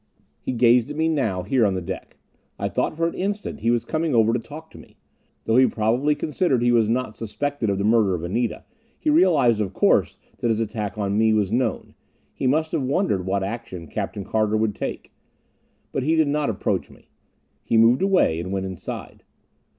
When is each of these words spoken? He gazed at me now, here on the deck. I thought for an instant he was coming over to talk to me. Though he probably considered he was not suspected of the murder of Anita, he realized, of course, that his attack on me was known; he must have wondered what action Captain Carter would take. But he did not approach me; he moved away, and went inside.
He 0.41 0.51
gazed 0.51 0.89
at 0.89 0.97
me 0.97 1.07
now, 1.07 1.43
here 1.43 1.63
on 1.63 1.75
the 1.75 1.79
deck. 1.81 2.17
I 2.57 2.69
thought 2.69 2.97
for 2.97 3.07
an 3.07 3.13
instant 3.13 3.59
he 3.59 3.69
was 3.69 3.85
coming 3.85 4.15
over 4.15 4.33
to 4.33 4.39
talk 4.39 4.71
to 4.71 4.79
me. 4.79 4.97
Though 5.43 5.57
he 5.57 5.67
probably 5.67 6.15
considered 6.15 6.63
he 6.63 6.71
was 6.71 6.89
not 6.89 7.15
suspected 7.15 7.69
of 7.69 7.77
the 7.77 7.83
murder 7.83 8.15
of 8.15 8.23
Anita, 8.23 8.65
he 8.97 9.11
realized, 9.11 9.61
of 9.61 9.73
course, 9.73 10.17
that 10.39 10.47
his 10.49 10.59
attack 10.59 10.97
on 10.97 11.19
me 11.19 11.33
was 11.33 11.51
known; 11.51 11.93
he 12.33 12.47
must 12.47 12.71
have 12.71 12.81
wondered 12.81 13.27
what 13.27 13.43
action 13.43 13.85
Captain 13.85 14.23
Carter 14.25 14.57
would 14.57 14.73
take. 14.73 15.11
But 15.91 16.01
he 16.01 16.15
did 16.15 16.29
not 16.29 16.49
approach 16.49 16.89
me; 16.89 17.11
he 17.61 17.77
moved 17.77 18.01
away, 18.01 18.39
and 18.39 18.51
went 18.51 18.65
inside. 18.65 19.23